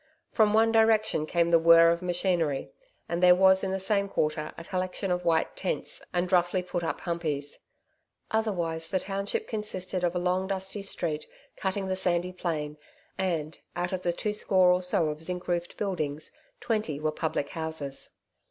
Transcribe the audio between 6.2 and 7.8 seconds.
roughly put up humpeys.